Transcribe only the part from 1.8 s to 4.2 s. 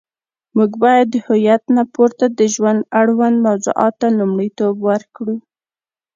پورته د ژوند اړوند موضوعاتو ته